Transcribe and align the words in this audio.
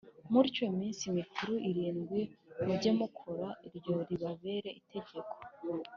mutyo 0.31 0.61
iminsi 0.71 1.03
mikuru 1.17 1.53
irindwi 1.69 2.21
mujye 2.65 2.91
mukora 2.99 3.47
Iryo 3.67 3.93
ribabere 4.09 4.69
itegeko 4.79 5.35